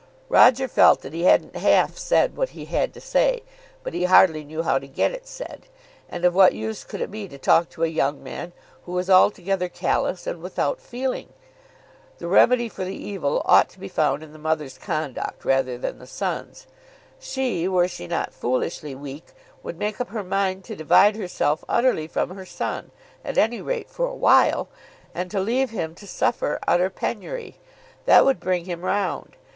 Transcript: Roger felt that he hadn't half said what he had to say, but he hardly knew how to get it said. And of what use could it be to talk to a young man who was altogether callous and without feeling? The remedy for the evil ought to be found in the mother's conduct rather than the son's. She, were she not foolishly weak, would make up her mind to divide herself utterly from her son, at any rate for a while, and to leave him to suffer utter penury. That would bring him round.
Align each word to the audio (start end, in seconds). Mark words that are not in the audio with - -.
Roger 0.29 0.67
felt 0.67 1.01
that 1.01 1.13
he 1.13 1.25
hadn't 1.25 1.55
half 1.55 1.95
said 1.95 2.35
what 2.35 2.49
he 2.57 2.65
had 2.65 2.91
to 2.91 2.99
say, 2.99 3.43
but 3.83 3.93
he 3.93 4.05
hardly 4.05 4.43
knew 4.43 4.63
how 4.63 4.79
to 4.79 4.87
get 4.87 5.11
it 5.11 5.27
said. 5.27 5.67
And 6.09 6.25
of 6.25 6.33
what 6.33 6.53
use 6.53 6.83
could 6.83 7.01
it 7.01 7.11
be 7.11 7.27
to 7.27 7.37
talk 7.37 7.69
to 7.69 7.83
a 7.83 7.87
young 7.87 8.23
man 8.23 8.51
who 8.85 8.93
was 8.93 9.11
altogether 9.11 9.69
callous 9.69 10.25
and 10.25 10.41
without 10.41 10.81
feeling? 10.81 11.29
The 12.17 12.27
remedy 12.27 12.67
for 12.67 12.83
the 12.83 12.95
evil 12.95 13.43
ought 13.45 13.69
to 13.69 13.79
be 13.79 13.87
found 13.87 14.23
in 14.23 14.33
the 14.33 14.39
mother's 14.39 14.79
conduct 14.79 15.45
rather 15.45 15.77
than 15.77 15.99
the 15.99 16.07
son's. 16.07 16.65
She, 17.19 17.67
were 17.67 17.87
she 17.87 18.07
not 18.07 18.33
foolishly 18.33 18.95
weak, 18.95 19.25
would 19.61 19.77
make 19.77 20.01
up 20.01 20.09
her 20.09 20.23
mind 20.23 20.63
to 20.63 20.75
divide 20.75 21.15
herself 21.15 21.63
utterly 21.69 22.07
from 22.07 22.31
her 22.31 22.45
son, 22.47 22.89
at 23.23 23.37
any 23.37 23.61
rate 23.61 23.87
for 23.91 24.07
a 24.07 24.15
while, 24.15 24.67
and 25.13 25.29
to 25.29 25.39
leave 25.39 25.69
him 25.69 25.93
to 25.93 26.07
suffer 26.07 26.57
utter 26.67 26.89
penury. 26.89 27.59
That 28.05 28.25
would 28.25 28.39
bring 28.39 28.65
him 28.65 28.81
round. 28.81 29.35